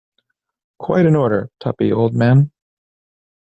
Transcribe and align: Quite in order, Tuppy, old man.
Quite 0.79 1.05
in 1.05 1.15
order, 1.15 1.51
Tuppy, 1.59 1.91
old 1.91 2.15
man. 2.15 2.49